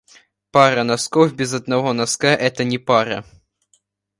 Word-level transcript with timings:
Пара 0.49 0.83
носков 0.83 1.35
без 1.35 1.53
одного 1.53 1.93
носка 1.93 2.29
это 2.33 2.63
не 2.63 2.79
пара. 2.79 3.23